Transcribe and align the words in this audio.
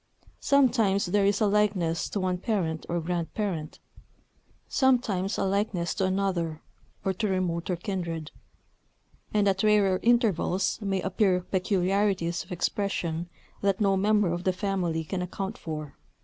Sometimes 0.39 1.05
there 1.05 1.27
is 1.27 1.41
a 1.41 1.45
likeness 1.45 2.09
to 2.09 2.19
one 2.19 2.39
parent 2.39 2.87
or 2.89 2.99
grandparent; 2.99 3.77
sometimes 4.67 5.37
a 5.37 5.45
likeness 5.45 5.93
to 5.93 6.05
another, 6.05 6.63
or 7.05 7.13
to 7.13 7.27
remoter 7.27 7.75
kindred; 7.75 8.31
and 9.31 9.47
at 9.47 9.61
rarer 9.61 9.99
intervals 10.01 10.79
may 10.81 11.01
appear 11.01 11.41
peculiarities 11.41 12.43
of 12.43 12.51
expression 12.51 13.29
that 13.61 13.79
no 13.79 13.95
member 13.95 14.33
of 14.33 14.43
the 14.43 14.53
family 14.53 15.03
can 15.03 15.21
account 15.21 15.55
for. 15.55 15.93